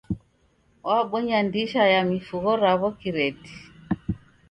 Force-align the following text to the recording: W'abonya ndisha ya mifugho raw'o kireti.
W'abonya 0.87 1.37
ndisha 1.47 1.83
ya 1.93 2.01
mifugho 2.11 2.51
raw'o 2.63 2.89
kireti. 2.99 3.53